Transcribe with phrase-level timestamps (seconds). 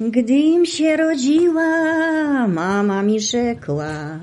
[0.00, 1.68] Gdym się rodziła,
[2.48, 4.18] mama mi rzekła,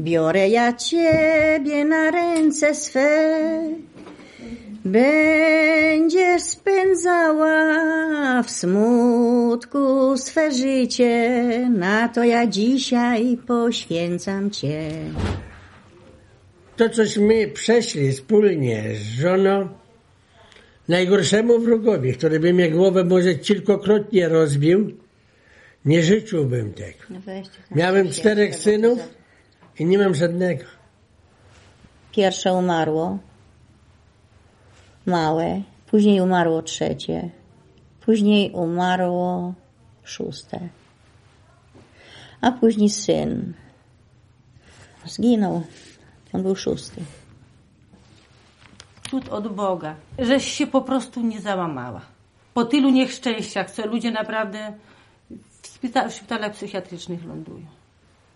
[0.00, 3.40] biorę ja ciebie na ręce swe.
[4.84, 7.52] Będziesz spędzała
[8.42, 14.90] w smutku swe życie, na to ja dzisiaj poświęcam cię.
[16.76, 19.68] To, cośmy przeszli wspólnie z żoną,
[20.92, 24.78] najgorszemu wrogowi, który by mnie głowę może kilkokrotnie rozbił,
[25.84, 27.04] nie życzyłbym tego.
[27.10, 27.20] No
[27.70, 28.98] Miałem czterech synów
[29.78, 30.64] i nie mam żadnego.
[32.12, 33.18] Pierwsze umarło,
[35.06, 37.30] małe, później umarło trzecie,
[38.00, 39.54] później umarło
[40.04, 40.68] szóste,
[42.40, 43.52] a później syn.
[45.06, 45.62] Zginął,
[46.32, 47.00] on był szósty.
[49.12, 52.00] Cud od Boga, żeś się po prostu nie załamała.
[52.54, 54.72] Po tylu nieszczęściach, co ludzie naprawdę
[55.62, 57.66] w, szpita- w szpitalach psychiatrycznych lądują.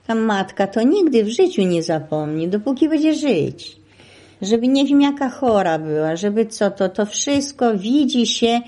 [0.07, 3.77] Ta matka to nigdy w życiu nie zapomni, dopóki będzie żyć.
[4.43, 8.61] Żeby nie wiem jaka chora była, żeby co to, to wszystko widzi się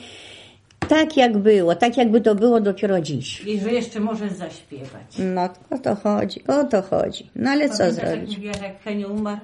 [0.88, 3.40] tak jak było, tak jakby to było dopiero dziś.
[3.46, 5.02] I że jeszcze możesz zaśpiewać.
[5.18, 7.30] No o to chodzi, o to chodzi.
[7.36, 8.36] No ale co Pamiętasz, jak zrobić?
[8.36, 9.40] mówiłaś, jak Henio umarł,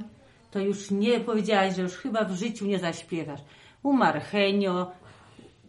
[0.55, 3.41] to już nie powiedziałaś, że już chyba w życiu nie zaśpiewasz.
[3.83, 4.93] Umarł Henio,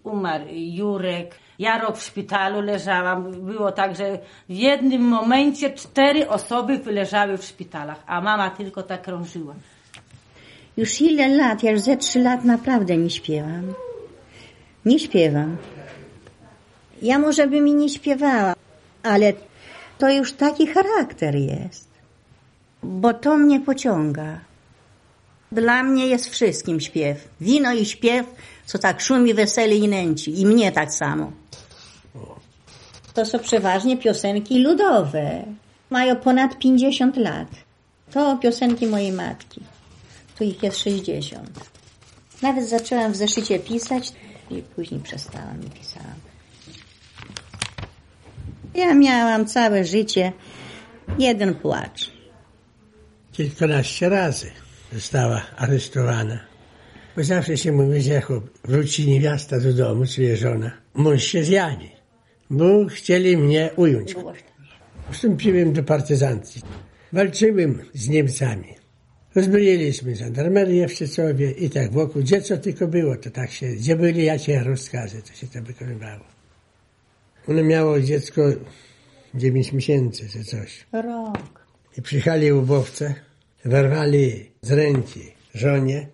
[0.04, 1.36] umarł Jurek.
[1.60, 3.32] Ja rok w szpitalu leżałam.
[3.32, 4.20] Było tak, że
[4.50, 9.56] w jednym momencie cztery osoby leżały w szpitalach, a mama tylko tak krążyła.
[10.78, 13.74] Już ile lat, ja już ze trzy lat naprawdę nie śpiewam.
[14.86, 15.58] Nie śpiewam.
[17.02, 18.54] Ja może bym i nie śpiewała,
[19.04, 19.34] ale
[19.98, 21.90] to już taki charakter jest.
[22.84, 24.40] Bo to mnie pociąga.
[25.52, 27.28] Dla mnie jest wszystkim śpiew.
[27.42, 28.26] Wino i śpiew,
[28.66, 30.42] co tak szumi, weseli i nęci.
[30.42, 31.32] I mnie tak samo.
[33.14, 35.46] To są przeważnie piosenki ludowe.
[35.90, 37.48] Mają ponad 50 lat.
[38.12, 39.62] To piosenki mojej matki.
[40.38, 41.50] Tu ich jest 60.
[42.42, 44.14] Nawet zaczęłam w zeszycie pisać
[44.50, 46.20] i później przestałam i pisałam.
[48.74, 50.32] Ja miałam całe życie
[51.20, 52.12] jeden płacz.
[53.32, 56.40] Kilkanaście razy została aresztowana.
[57.18, 58.28] Bo zawsze się mówi, że jak
[58.64, 61.92] wróci niewiasta do domu, czyli żona, mąż się zjawi.
[62.50, 64.16] Bo chcieli mnie ująć.
[65.12, 66.62] Wstąpiłem do partyzancji.
[67.14, 68.76] Walczyłem z Niemcami.
[69.36, 72.22] Rozbrojiliśmy żandarmerię w Szczecowie i tak wokół.
[72.22, 76.24] Gdzie co tylko było, to tak się, gdzie byli jakie rozkazy, to się to wykonywało.
[77.48, 78.42] Ono miało dziecko
[79.36, 80.86] 9 miesięcy czy coś.
[80.92, 81.66] Rok.
[81.98, 83.14] I przyjechali ubowcy,
[83.66, 86.08] wyrwali z ręki żonie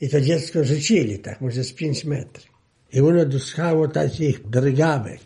[0.00, 2.54] i to dziecko rzucili, tak może z 5 metrów.
[2.92, 5.20] I ono dostało takich drgawek.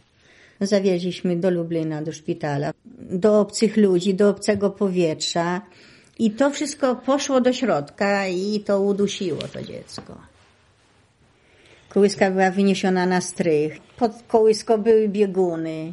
[0.61, 2.73] Zawieźliśmy do Lublina, do szpitala,
[3.11, 5.63] do obcych ludzi, do obcego powietrza.
[6.19, 10.19] I to wszystko poszło do środka i to udusiło to dziecko.
[11.89, 13.79] Kołyska była wyniesiona na strych.
[13.99, 15.93] Pod kołyską były bieguny,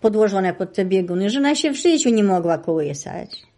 [0.00, 1.30] podłożone pod te bieguny.
[1.30, 3.51] Żona się w życiu nie mogła kołysać.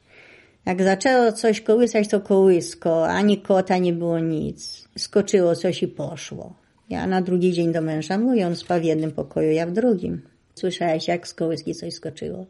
[0.67, 4.89] Jak zaczęło coś kołysać, to kołysko, ani kota nie było nic.
[4.99, 6.55] Skoczyło coś i poszło.
[6.89, 10.23] Ja na drugi dzień do męża mówię, on spał w jednym pokoju, ja w drugim.
[10.55, 12.47] Słyszałeś, jak z kołyski coś skoczyło?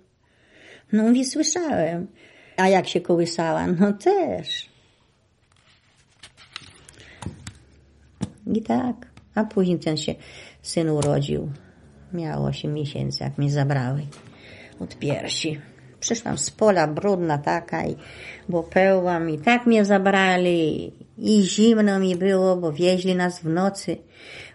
[0.93, 2.07] No mówi, słyszałem.
[2.57, 3.67] A jak się kołysała?
[3.67, 4.69] No też.
[8.55, 9.07] I tak.
[9.35, 10.15] A później ten się
[10.63, 11.53] syn urodził.
[12.13, 14.03] Miał 8 miesięcy, jak mnie zabrały
[14.81, 15.61] od piersi.
[16.05, 17.97] Przyszłam z pola, brudna taka, i,
[18.49, 20.93] bo pełłam i tak mnie zabrali.
[21.19, 23.97] I zimno mi było, bo wieźli nas w nocy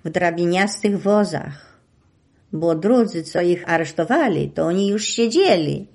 [0.06, 1.80] w drabiniastych wozach.
[2.54, 5.88] Bo drudzy, co ich aresztowali, to oni już siedzieli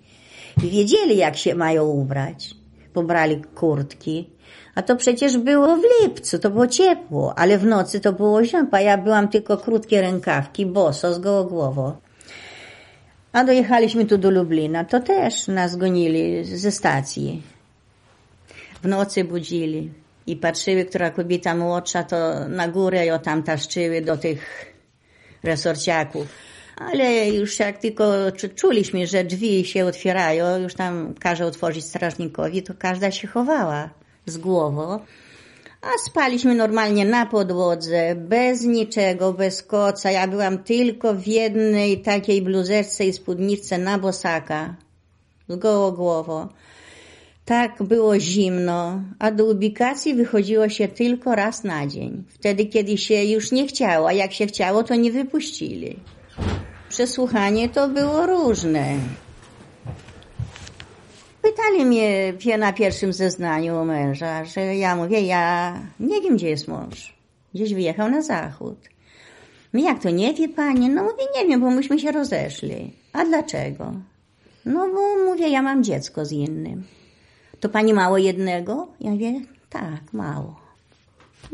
[0.64, 2.54] i wiedzieli, jak się mają ubrać.
[2.92, 4.30] Pobrali kurtki,
[4.74, 8.68] a to przecież było w lipcu, to było ciepło, ale w nocy to było zimno,
[8.70, 12.03] a ja byłam tylko krótkie rękawki, boso, z gołogłowo.
[13.34, 17.42] A dojechaliśmy tu do Lublina, to też nas gonili ze stacji.
[18.82, 19.90] W nocy budzili
[20.26, 24.66] i patrzyły, która kobieta młodsza, to na górę ją tam taszczyły do tych
[25.42, 26.26] resorciaków.
[26.76, 28.12] Ale już jak tylko
[28.54, 33.90] czuliśmy, że drzwi się otwierają, już tam każe otworzyć strażnikowi, to każda się chowała
[34.26, 35.00] z głową.
[35.84, 40.10] A spaliśmy normalnie na podłodze, bez niczego, bez koca.
[40.10, 44.76] Ja byłam tylko w jednej takiej bluzeczce i spódniczce na bosaka,
[45.48, 46.48] z gołą głową.
[47.44, 52.24] Tak było zimno, a do ubikacji wychodziło się tylko raz na dzień.
[52.28, 55.96] Wtedy, kiedy się już nie chciało, a jak się chciało, to nie wypuścili.
[56.88, 58.98] Przesłuchanie to było różne.
[61.44, 67.16] Pytali mnie na pierwszym zeznaniu męża, że ja mówię, ja nie wiem, gdzie jest mąż.
[67.54, 68.78] Gdzieś wyjechał na zachód.
[69.72, 70.90] No jak to, nie wie pani?
[70.90, 72.92] No mówię, nie wiem, bo myśmy się rozeszli.
[73.12, 73.92] A dlaczego?
[74.64, 76.84] No bo mówię, ja mam dziecko z innym.
[77.60, 78.88] To pani mało jednego?
[79.00, 79.40] Ja mówię,
[79.70, 80.63] tak, mało.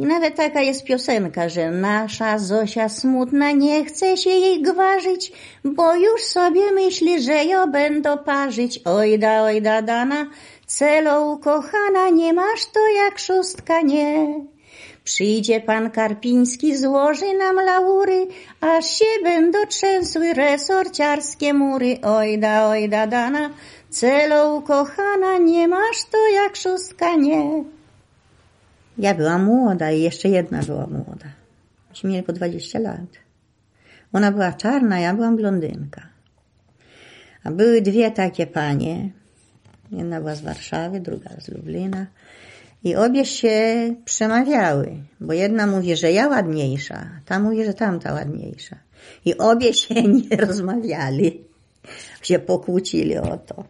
[0.00, 5.32] I nawet taka jest piosenka, że nasza Zosia smutna, nie chce się jej gwarzyć,
[5.64, 8.80] bo już sobie myśli, że ją będą parzyć.
[8.84, 10.26] Ojda, ojda, dana,
[10.66, 14.34] celo ukochana, nie masz to jak szóstka, nie.
[15.04, 18.26] Przyjdzie pan Karpiński, złoży nam laury,
[18.60, 21.98] aż się będą trzęsły resorciarskie mury.
[22.02, 23.50] Ojda, ojda, dana,
[23.90, 27.64] celo ukochana, nie masz to jak szóstka, nie.
[28.98, 31.26] Ja byłam młoda i jeszcze jedna była młoda.
[31.90, 33.18] Myśmy mieli po 20 lat.
[34.12, 36.06] Ona była czarna, ja byłam blondynka.
[37.44, 39.10] A były dwie takie panie.
[39.90, 42.06] Jedna była z Warszawy, druga z Lublina.
[42.84, 48.76] I obie się przemawiały, bo jedna mówi, że ja ładniejsza, ta mówi, że tamta ładniejsza.
[49.24, 49.94] I obie się
[50.28, 51.44] nie rozmawiali,
[52.22, 53.64] się pokłócili o to.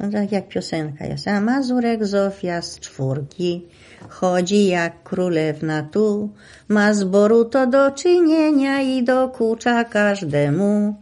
[0.00, 1.28] No tak jak piosenka jest.
[1.28, 3.66] A Mazurek Zofia z czwórki
[4.08, 6.30] chodzi jak królewna tu,
[6.68, 10.94] ma zboru to do czynienia i dokucza każdemu,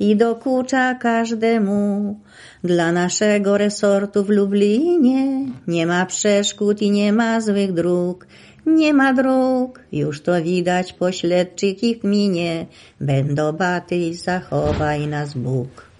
[0.00, 2.20] i dokucza każdemu.
[2.64, 8.26] Dla naszego resortu w Lublinie nie ma przeszkód i nie ma złych dróg.
[8.66, 12.66] Nie ma dróg, już to widać po śledczych ich minie.
[13.00, 15.91] Będą baty i zachowaj nas Bóg.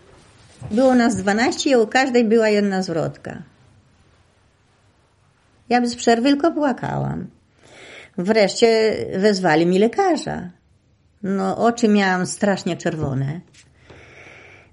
[0.71, 3.43] Było nas dwanaście i u każdej była jedna zwrotka.
[5.69, 7.27] Ja bez przerwy tylko płakałam.
[8.19, 10.51] Wreszcie wezwali mi lekarza.
[11.23, 13.41] No, oczy miałam strasznie czerwone.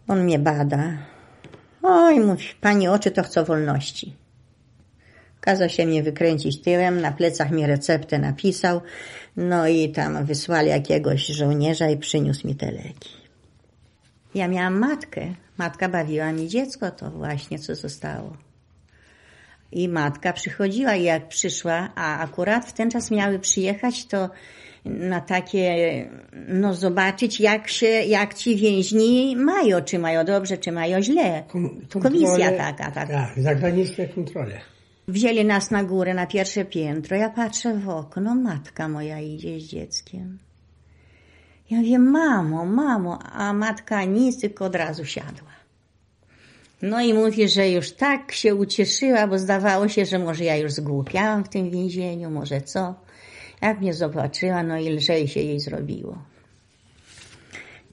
[0.08, 0.98] On mnie bada.
[1.84, 4.16] Oj, mówi, pani oczy to chcą wolności.
[5.42, 8.82] Kazał się mnie wykręcić tyłem, na plecach mi receptę napisał,
[9.38, 13.10] no i tam wysłali jakiegoś żołnierza i przyniósł mi te leki.
[14.36, 15.34] Ja miałam matkę.
[15.60, 18.38] Matka bawiła mi dziecko, to właśnie co zostało.
[19.72, 24.30] I matka przychodziła i jak przyszła, a akurat w ten czas miały przyjechać, to
[24.86, 25.76] na takie,
[26.48, 31.44] no zobaczyć jak się, jak ci więźni mają, czy mają dobrze, czy mają źle.
[32.02, 33.10] Komisja taka, tak.
[33.10, 34.62] Tak, zagraniczne kontrole.
[35.08, 37.18] Wzięli nas na górę, na pierwsze piętro.
[37.18, 40.40] Ja patrzę w okno, matka moja idzie z dzieckiem.
[41.70, 45.50] Ja mówię, mamo, mamo, a matka nic, tylko od razu siadła.
[46.82, 50.72] No i mówi, że już tak się ucieszyła, bo zdawało się, że może ja już
[50.72, 52.96] zgłupiałam w tym więzieniu, może co.
[53.62, 56.18] Jak mnie zobaczyła, no i lżej się jej zrobiło.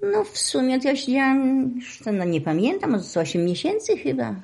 [0.02, 4.34] No w sumie to ja siedziałam, już to no nie pamiętam, z 8 miesięcy chyba,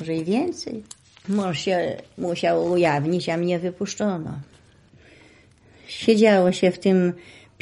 [0.00, 0.82] może i więcej.
[1.28, 4.38] Mąż się musiał ujawnić, a mnie wypuszczono.
[5.86, 7.12] Siedziało się w tym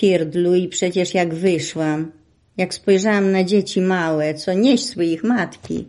[0.02, 2.12] pierdlu i przecież jak wyszłam,
[2.56, 5.84] jak spojrzałam na dzieci małe, co nieśły ich matki,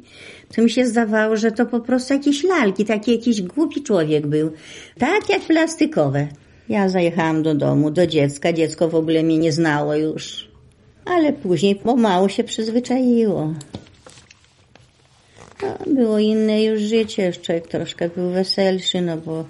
[0.55, 4.51] to mi się zdawało, że to po prostu jakieś lalki, taki jakiś głupi człowiek był.
[4.99, 6.27] Tak jak plastikowe.
[6.69, 8.53] Ja zajechałam do domu, do dziecka.
[8.53, 10.47] Dziecko w ogóle mnie nie znało już.
[11.05, 13.53] Ale później pomału się przyzwyczaiło.
[15.61, 17.31] No, było inne już życie.
[17.31, 19.45] Człowiek troszkę był weselszy, no bo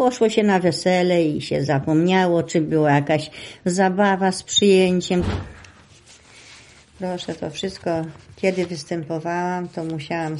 [0.00, 3.30] poszło się na wesele i się zapomniało, czy była jakaś
[3.64, 5.22] zabawa z przyjęciem.
[6.98, 7.90] Proszę, to wszystko,
[8.36, 10.36] kiedy występowałam, to musiałam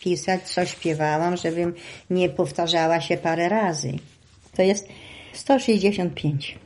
[0.00, 1.74] pisać, co śpiewałam, żebym
[2.10, 3.92] nie powtarzała się parę razy.
[4.56, 4.88] To jest
[5.32, 6.58] 165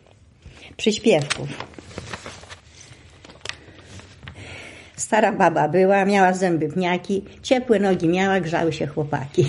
[0.77, 1.49] przyśpiewków.
[4.97, 9.47] Stara baba była, miała zęby pniaki, ciepłe nogi miała, grzały się chłopaki.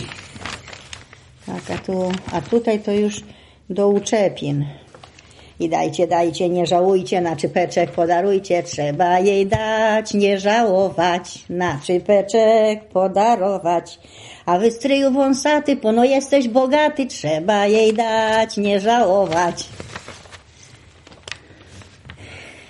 [1.45, 3.23] Tak, a, tu, a tutaj to już
[3.69, 4.65] do uczepin.
[5.59, 12.85] I dajcie, dajcie, nie żałujcie, na czypeczek podarujcie, trzeba jej dać, nie żałować, na czypeczek
[12.85, 13.99] podarować.
[14.45, 19.65] A wy stryju wąsaty, pono jesteś bogaty, trzeba jej dać, nie żałować.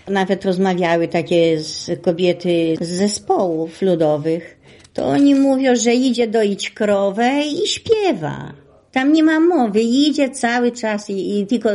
[0.08, 4.58] Nawet rozmawiały takie z kobiety z zespołów ludowych.
[4.94, 8.65] To oni mówią, że idzie doić krowę i śpiewa.
[8.96, 11.70] Tam nie ma mowy, idzie cały czas i, i tylko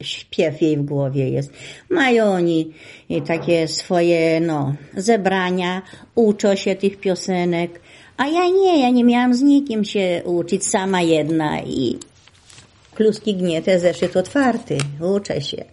[0.00, 1.52] śpiew jej w głowie jest.
[1.90, 2.72] Mają oni
[3.26, 5.82] takie swoje, no, zebrania,
[6.14, 7.80] uczą się tych piosenek,
[8.16, 11.98] a ja nie, ja nie miałam z nikim się uczyć, sama jedna i
[12.94, 15.64] kluski gniete, zeszyt otwarty, uczę się.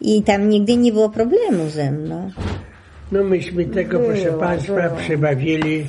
[0.00, 2.30] I tam nigdy nie było problemu ze mną.
[3.12, 4.96] No myśmy tego, proszę Było, Państwa, było.
[4.96, 5.86] przebawili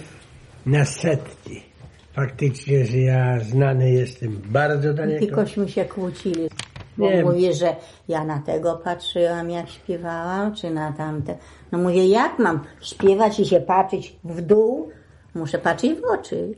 [0.66, 1.69] na setki.
[2.14, 5.26] Faktycznie, że ja znany jestem bardzo daleko.
[5.26, 6.50] Tylkośmy się kłócili.
[6.98, 7.24] Bo Nie.
[7.24, 7.76] mówię, że
[8.08, 11.38] ja na tego patrzyłam, jak śpiewałam, czy na tamte.
[11.72, 14.92] No mówię, jak mam śpiewać i się patrzeć w dół?
[15.36, 16.54] Muszę patrzeć w oczy.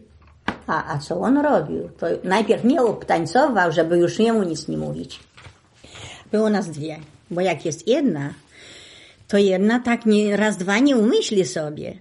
[0.67, 1.89] A, a co on robił?
[1.97, 5.19] To najpierw mnie obtańcował, żeby już jemu nic nie mówić.
[6.31, 6.97] Było nas dwie,
[7.31, 8.33] bo jak jest jedna,
[9.27, 11.93] to jedna tak nie, raz, dwa nie umyśli sobie.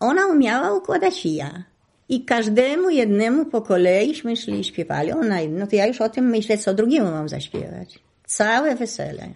[0.00, 1.62] Ona umiała układać i ja.
[2.08, 5.12] I każdemu jednemu po kolei szli i śpiewali.
[5.12, 7.98] Ona, no to ja już o tym myślę, co drugiemu mam zaśpiewać.
[8.26, 9.28] Całe wesele.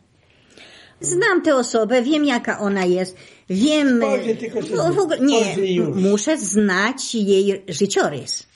[1.00, 3.16] Znam tę osobę, wiem jaka ona jest,
[3.50, 4.02] wiem...
[4.40, 5.56] Tylko się w, ogóle, nie,
[5.94, 8.46] muszę znać jej życiorys,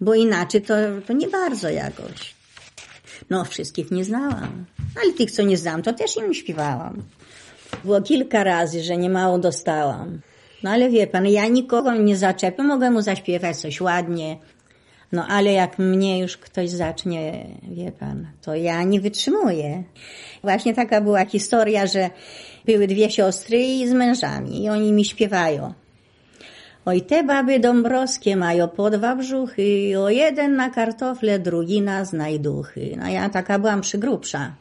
[0.00, 0.74] bo inaczej to,
[1.06, 2.34] to nie bardzo jakoś.
[3.30, 4.64] No, wszystkich nie znałam,
[5.02, 7.02] ale tych, co nie znam, to też im śpiewałam.
[7.84, 10.20] Było kilka razy, że nie mało dostałam.
[10.62, 14.36] No ale wie pan, ja nikogo nie zaczepię, mogę mu zaśpiewać coś ładnie.
[15.12, 19.82] No ale jak mnie już ktoś zacznie, wie pan, to ja nie wytrzymuję.
[20.42, 22.10] Właśnie taka była historia, że
[22.64, 25.74] były dwie siostry i z mężami i oni mi śpiewają.
[26.84, 32.94] Oj, te baby dąbrowskie mają po dwa brzuchy, o jeden na kartofle, drugi na znajduchy.
[32.98, 34.54] No ja taka byłam przygrubsza.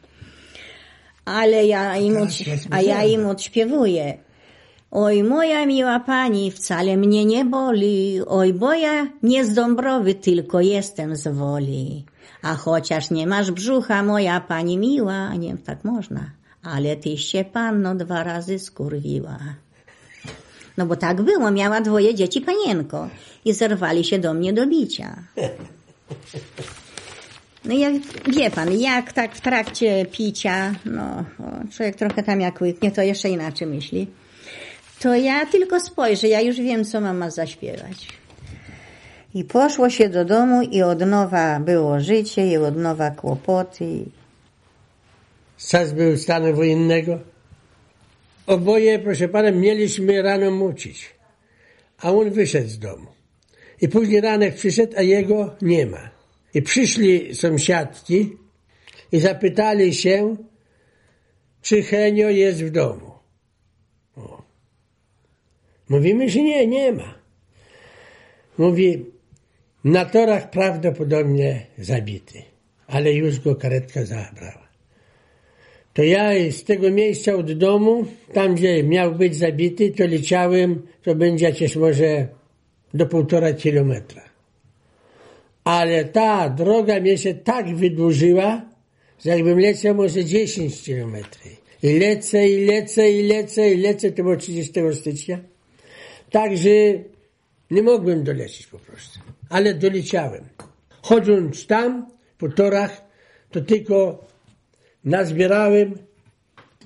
[1.26, 4.18] Ale ja im, odś- a ja im odśpiewuję.
[4.92, 8.22] Oj, moja miła pani, wcale mnie nie boli.
[8.28, 12.06] Oj, bo ja nie z Dąbrowy, tylko jestem z woli.
[12.42, 16.32] A chociaż nie masz brzucha, moja pani miła, nie tak można,
[16.64, 19.40] ale tyś się panno dwa razy skurwiła.
[20.78, 23.10] No bo tak było, miała dwoje dzieci panienko
[23.46, 25.16] i zerwali się do mnie do bicia.
[27.66, 27.94] No jak,
[28.28, 31.24] wie pan, jak tak w trakcie picia, no
[31.72, 34.08] człowiek trochę tam jak łyknie, to jeszcze inaczej myśli.
[35.00, 38.08] To ja tylko spojrzę, ja już wiem, co mama zaśpiewać.
[39.34, 44.06] I poszło się do domu i od nowa było życie i od nowa kłopoty.
[45.58, 47.20] Czas był stanu wojennego.
[48.48, 51.10] Oboje, proszę pana, mieliśmy rano mucić.
[52.02, 53.08] A on wyszedł z domu.
[53.82, 56.10] I później ranek przyszedł, a jego nie ma.
[56.54, 58.38] I przyszli sąsiadki
[59.12, 60.36] i zapytali się,
[61.62, 63.19] czy Henio jest w domu.
[65.90, 67.14] Mówimy, że nie, nie ma.
[68.58, 69.06] Mówi,
[69.84, 72.42] na torach prawdopodobnie zabity,
[72.88, 74.70] ale już go karetka zabrała.
[75.94, 81.16] To ja z tego miejsca od domu, tam gdzie miał być zabity, to leciałem, to
[81.16, 82.28] będzie jakieś może
[82.94, 84.22] do półtora kilometra.
[85.64, 88.62] Ale ta droga mnie się tak wydłużyła,
[89.26, 91.62] że jakbym leciał może 10 kilometrów.
[91.84, 95.40] I lecę, i lecę, i lecę, i lecę, to było 30 stycznia.
[96.32, 96.70] Także
[97.72, 99.20] nie mogłem dolecieć po prostu.
[99.50, 100.44] Ale doleciałem.
[101.02, 102.08] Chodząc tam,
[102.38, 103.02] po torach,
[103.52, 104.26] to tylko
[105.04, 105.98] nazbierałem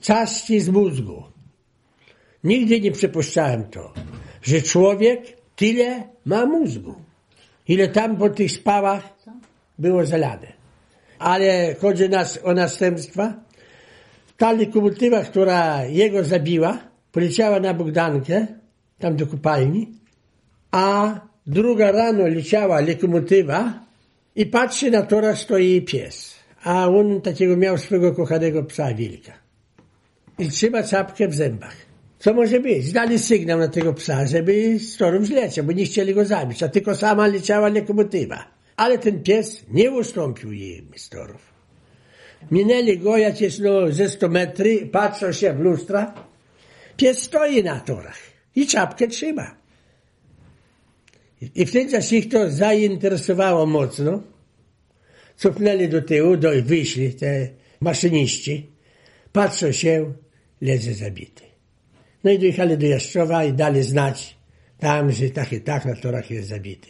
[0.02, 1.24] czaszki z mózgu.
[2.44, 3.94] Nigdy nie przypuszczałem to,
[4.42, 6.96] że człowiek tyle ma mózgu.
[7.68, 9.14] Ile tam po tych spałach
[9.80, 10.54] było zalane.
[11.20, 13.34] Ale chodzi nas o następstwa.
[14.38, 16.78] Ta lokomotywa, która jego zabiła,
[17.12, 18.48] poleciała na Bogdankę,
[19.00, 19.88] tam do kopalni,
[20.72, 23.84] a druga rano leciała lokomotywa
[24.36, 26.34] i patrzy na tora stoi pies.
[26.64, 29.34] A on takiego miał swego kochanego psa wilka.
[30.40, 31.76] I trzyma czapkę w zębach.
[32.20, 32.92] Co może być?
[32.92, 36.70] Dali sygnał na tego psa, żeby z torów zleciał, bo nie chcieli go zabić, a
[36.70, 38.46] tylko sama leciała lokomotywa.
[38.76, 41.54] Ale ten pies nie ustąpił jej z torów.
[42.52, 46.14] Minęli go jakieś no, ze 100 metry, patrzą się w lustra.
[46.98, 49.56] Pies stoi na torach i czapkę trzyma.
[51.56, 54.24] I- wtedy ich to zainteresowało mocno.
[55.36, 57.50] Cofnęli do tyłu, do, wyszli te
[57.82, 58.70] maszyniści.
[59.32, 60.14] Patrzą się,
[60.62, 61.44] leży zabity.
[62.24, 64.38] No i dojechali do Jastrowa i dali znać
[64.80, 66.90] tam, że tak i tak na torach jest zabity.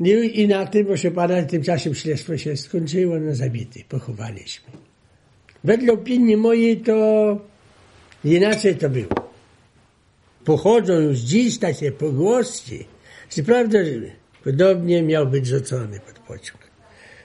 [0.00, 3.84] No I, I na tym, proszę pana, w tym czasie śledztwo się skończyło, no zabity,
[3.88, 4.70] pochowaliśmy.
[5.64, 6.96] Wedle opinii mojej to
[8.24, 9.31] inaczej to było.
[10.44, 12.84] Pochodzą już dziś takie pogłoski,
[13.36, 13.90] że prawda, że
[14.44, 16.60] podobnie miał być rzucony pod pociąg.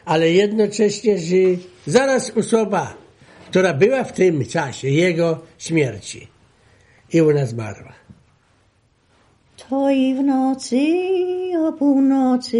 [0.06, 1.36] Ale jednocześnie, że
[1.86, 2.94] zaraz osoba,
[3.50, 6.28] która była w tym czasie jego śmierci
[7.14, 7.94] i ona zmarła.
[9.70, 10.78] To i w nocy
[11.68, 12.58] o północy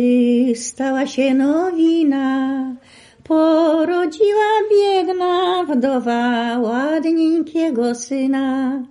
[0.56, 2.76] stała się nowina.
[3.24, 8.84] Porodziła biedna wdowa ładnienkiego syna.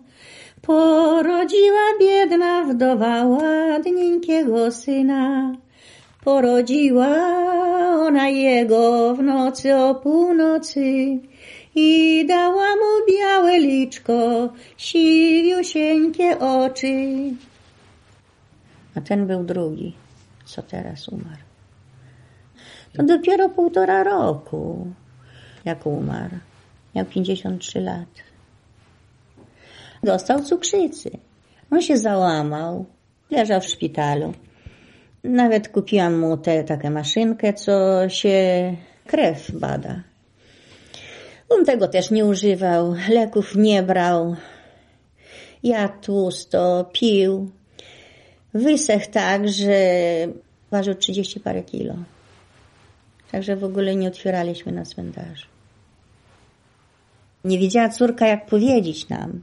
[0.66, 5.52] Porodziła biedna wdowa ładnienkiego syna.
[6.24, 7.08] Porodziła
[8.06, 11.18] ona jego w nocy o północy
[11.74, 16.96] i dała mu białe liczko, siwiusieńkie oczy.
[18.94, 19.92] A ten był drugi,
[20.44, 21.46] co teraz umarł.
[22.92, 24.86] To dopiero półtora roku,
[25.64, 26.36] jak umarł.
[26.94, 28.25] Miał 53 lat.
[30.02, 31.10] Dostał cukrzycy.
[31.70, 32.86] On się załamał.
[33.30, 34.32] Leżał w szpitalu.
[35.24, 38.76] Nawet kupiłam mu tę taką maszynkę, co się
[39.06, 40.02] krew bada.
[41.48, 44.36] On tego też nie używał, leków nie brał.
[45.62, 47.50] Jadł tłusto, pił.
[48.54, 49.76] Wysech tak, że
[50.70, 51.94] ważył 30 parę kilo.
[53.32, 55.46] Także w ogóle nie otwieraliśmy na cmentarzu.
[57.44, 59.40] Nie wiedziała córka, jak powiedzieć nam.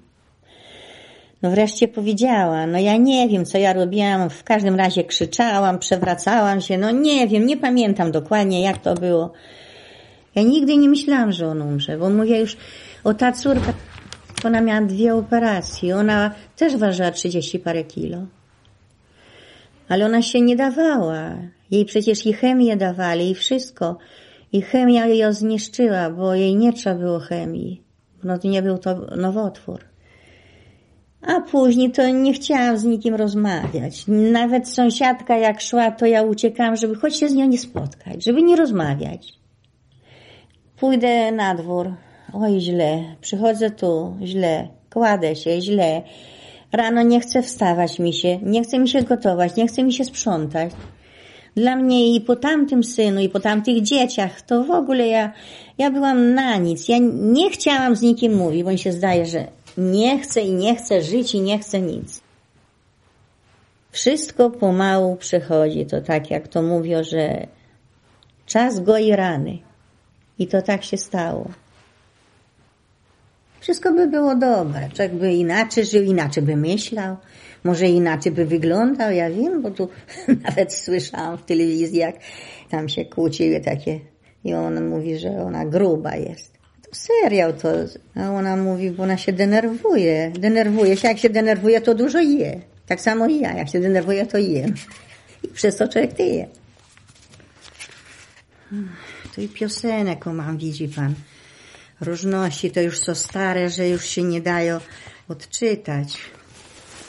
[1.44, 6.62] No wreszcie powiedziała, no ja nie wiem, co ja robiłam, w każdym razie krzyczałam, przewracałam
[6.62, 9.34] się, no nie wiem, nie pamiętam dokładnie, jak to było.
[10.36, 12.58] Ja nigdy nie myślałam, że on umrze, bo mówię już,
[13.04, 13.74] o ta córka,
[14.44, 18.18] ona miała dwie operacje, ona też ważyła 30 parę kilo.
[19.90, 21.30] Ale ona się nie dawała.
[21.72, 23.98] Jej przecież i chemię dawali i wszystko.
[24.52, 27.82] I chemia ją zniszczyła, bo jej nie trzeba było chemii.
[28.24, 29.93] No to nie był to nowotwór.
[31.27, 34.03] A później to nie chciałam z nikim rozmawiać.
[34.08, 38.42] Nawet sąsiadka jak szła, to ja uciekałam, żeby choć się z nią nie spotkać, żeby
[38.42, 39.34] nie rozmawiać.
[40.80, 41.94] Pójdę na dwór.
[42.34, 43.03] Oj, źle.
[43.22, 44.68] Przychodzę tu, źle.
[44.94, 46.01] Kładę się, źle.
[46.72, 50.06] Rano nie chcę wstawać mi się, nie chce mi się gotować, nie chce mi się
[50.06, 50.72] sprzątać.
[51.56, 55.34] Dla mnie i po tamtym synu, i po tamtych dzieciach, to w ogóle ja,
[55.77, 56.89] ja byłam na nic.
[56.89, 60.75] Ja nie chciałam z nikim mówić, bo mi się zdaje, że nie chcę i nie
[60.75, 62.22] chcę żyć i nie chcę nic.
[63.92, 65.86] Wszystko pomału przechodzi.
[65.86, 67.48] To tak jak to mówią, że
[68.46, 69.57] czas goi rany.
[70.40, 71.51] I to tak się stało.
[73.59, 74.90] Wszystko by było dobre.
[74.90, 77.18] Człowiek by inaczej żył, inaczej by myślał.
[77.64, 79.90] Może inaczej by wyglądał, ja wiem, bo tu
[80.48, 82.16] nawet słyszałam w telewizji, jak
[82.70, 84.00] tam się kłóciły takie
[84.44, 86.52] i on mówi, że ona gruba jest.
[86.94, 87.70] Serial to,
[88.16, 90.32] a ona mówi, bo ona się denerwuje.
[90.40, 92.62] Denerwuje się, jak się denerwuje, to dużo je.
[92.88, 94.74] Tak samo i ja, jak się denerwuję, to jem.
[95.44, 96.48] I przez to człowiek tyje.
[99.36, 101.14] To i piosenek mam, widzi pan.
[102.01, 104.79] Różności to już są stare, że już się nie dają
[105.29, 106.18] odczytać.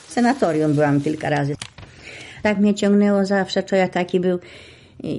[0.07, 0.13] W
[0.73, 1.55] byłam kilka razy.
[2.43, 4.39] Tak mnie ciągnęło zawsze, to ja taki był,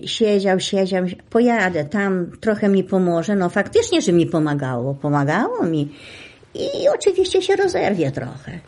[0.06, 3.36] siedział, siedział, pojadę tam, trochę mi pomoże.
[3.36, 5.88] No faktycznie, że mi pomagało, pomagało mi.
[6.54, 8.58] I oczywiście się rozerwie trochę.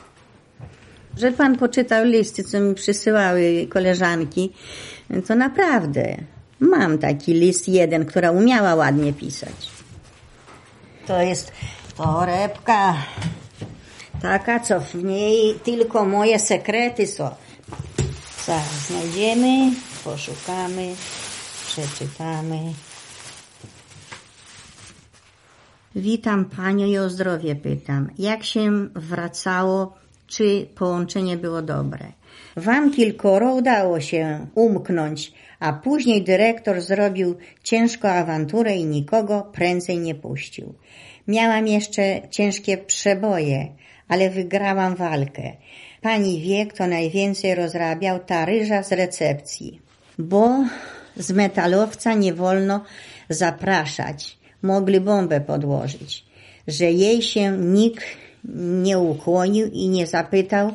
[1.16, 4.52] Że pan poczytał listy, co mi przysyłały koleżanki,
[5.26, 6.16] to naprawdę
[6.60, 9.70] mam taki list jeden, która umiała ładnie pisać.
[11.06, 11.52] To jest
[11.96, 12.94] torebka
[14.22, 17.30] taka, co w niej tylko moje sekrety są.
[18.46, 19.70] Zaraz znajdziemy,
[20.04, 20.94] poszukamy,
[21.66, 22.58] przeczytamy.
[25.96, 28.10] Witam Panią i o zdrowie pytam.
[28.18, 29.94] Jak się wracało,
[30.26, 32.12] czy połączenie było dobre?
[32.56, 40.14] Wam kilkoro udało się umknąć, a później dyrektor zrobił ciężką awanturę i nikogo prędzej nie
[40.14, 40.74] puścił.
[41.28, 43.68] Miałam jeszcze ciężkie przeboje,
[44.08, 45.52] ale wygrałam walkę.
[46.02, 49.87] Pani wie, kto najwięcej rozrabiał, ta ryża z recepcji.
[50.18, 50.64] Bo
[51.16, 52.84] z metalowca nie wolno
[53.28, 54.38] zapraszać.
[54.62, 56.24] Mogli bombę podłożyć.
[56.66, 58.04] Że jej się nikt
[58.84, 60.74] nie ukłonił i nie zapytał,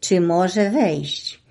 [0.00, 1.42] czy może wejść.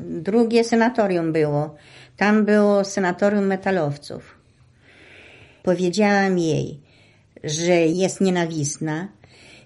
[0.00, 1.74] Drugie senatorium było.
[2.16, 4.38] Tam było senatorium metalowców.
[5.62, 6.80] Powiedziałam jej,
[7.44, 9.08] że jest nienawistna,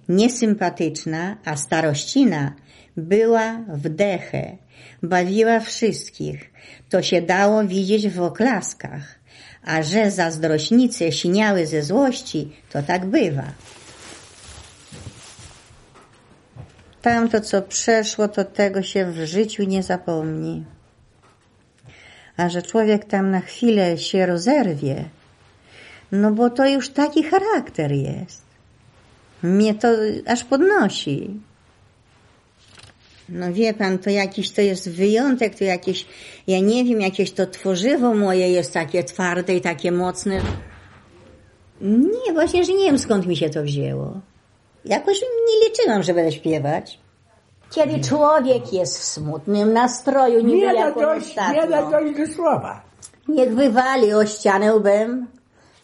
[0.08, 2.54] niesympatyczna, a starościna
[2.96, 4.56] była w dechę,
[5.02, 6.50] bawiła wszystkich.
[6.88, 9.18] To się dało widzieć w oklaskach.
[9.64, 13.52] A że zazdrośnice siniały ze złości, to tak bywa.
[17.02, 20.64] Tamto, co przeszło, to tego się w życiu nie zapomni.
[22.36, 25.04] A że człowiek tam na chwilę się rozerwie,
[26.12, 28.42] no bo to już taki charakter jest.
[29.42, 29.88] Mnie to
[30.26, 31.40] aż podnosi.
[33.32, 36.06] No wie pan, to jakiś to jest wyjątek, to jakieś,
[36.46, 40.40] ja nie wiem, jakieś to tworzywo moje jest takie twarde i takie mocne.
[41.80, 44.20] Nie, właśnie, że nie wiem skąd mi się to wzięło.
[44.84, 46.98] Jakoś nie liczyłam, że będę śpiewać.
[47.70, 52.82] Kiedy człowiek jest w smutnym nastroju, niby Nie da dojść, nie da dojść do słowa.
[53.28, 55.26] niech wywali o ścianę łbem.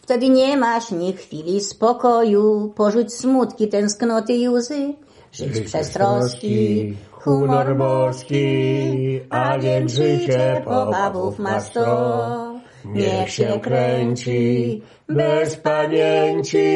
[0.01, 4.93] Wtedy nie masz ni chwili spokoju, porzuć smutki, tęsknoty i łzy.
[5.31, 12.59] Żyć przez troski, humor boski, a więc życie pobawów ma sto.
[12.85, 16.67] Niech się kręci bez pamięci,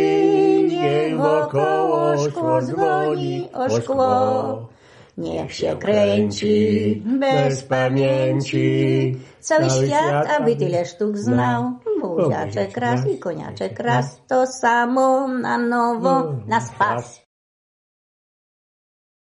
[0.70, 4.68] niech wokoło szkło dzwoni o szkło.
[5.18, 11.72] Niech się kręci bez pamięci cały świat, aby tyle sztuk znał.
[12.02, 17.23] Buziaczek raz i koniaczek raz, to samo na nowo nas pas.